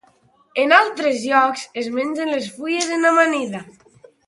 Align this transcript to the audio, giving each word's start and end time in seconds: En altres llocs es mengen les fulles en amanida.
En 0.61 0.71
altres 0.77 1.19
llocs 1.25 1.67
es 1.83 1.91
mengen 1.99 2.33
les 2.33 2.49
fulles 2.57 2.91
en 2.99 3.07
amanida. 3.13 3.63